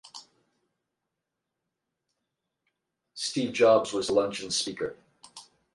Steve 3.13 3.53
Jobs 3.53 3.93
was 3.93 4.07
the 4.07 4.13
luncheon's 4.13 4.55
speaker. 4.55 4.95